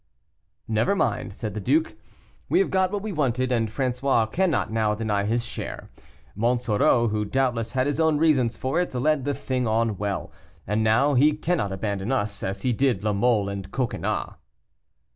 [0.67, 1.95] "Never mind," said the duke,
[2.49, 5.91] "we have got what we wanted, and François cannot now deny his share.
[6.35, 10.31] Monsoreau, who doubtless had his own reasons for it, led the thing on well,
[10.65, 14.33] and now he cannot abandon us, as he did La Mole and Coconnas."